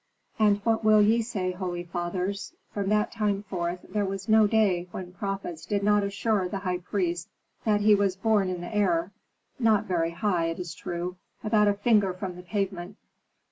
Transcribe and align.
And 0.39 0.57
what 0.63 0.83
will 0.83 0.99
ye 1.03 1.21
say, 1.21 1.51
holy 1.51 1.83
fathers? 1.83 2.55
From 2.73 2.89
that 2.89 3.11
time 3.11 3.43
forth 3.43 3.81
there 3.87 4.03
was 4.03 4.27
no 4.27 4.47
day 4.47 4.87
when 4.89 5.13
prophets 5.13 5.63
did 5.63 5.83
not 5.83 6.01
assure 6.01 6.49
the 6.49 6.57
high 6.57 6.79
priest 6.79 7.29
that 7.65 7.81
he 7.81 7.93
was 7.93 8.15
borne 8.15 8.49
in 8.49 8.61
the 8.61 8.75
air, 8.75 9.11
not 9.59 9.85
very 9.85 10.09
high, 10.09 10.45
it 10.47 10.57
is 10.57 10.73
true, 10.73 11.17
about 11.43 11.67
a 11.67 11.75
finger 11.75 12.13
from 12.15 12.35
the 12.35 12.41
pavement. 12.41 12.97